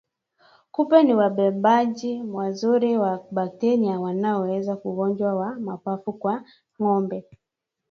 [0.71, 6.43] Kupe ni wabebaji wazuri wa bakteria wanaoeneza ugonjwa wa mapafu kwa
[6.81, 7.25] ngombe